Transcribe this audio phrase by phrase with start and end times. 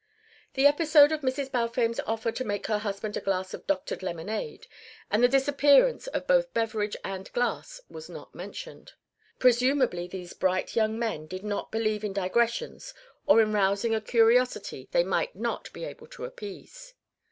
[0.55, 1.51] The episode of Mrs.
[1.51, 4.65] Balfame's offer to make her husband a glass of doctored lemonade
[5.11, 8.93] and the disappearance of both beverage and glass was not mentioned;
[9.37, 12.95] presumably these bright young men did not believe in digressions
[13.27, 16.95] or in rousing a curiosity they might not be able to appease.